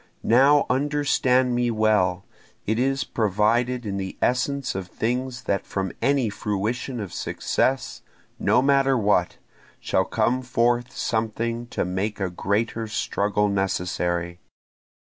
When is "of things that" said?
4.73-5.63